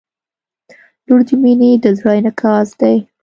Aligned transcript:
•لور 1.05 1.21
د 1.27 1.29
مینې 1.41 1.69
د 1.83 1.85
زړه 1.99 2.11
انعکاس 2.19 2.67
دی. 2.79 2.95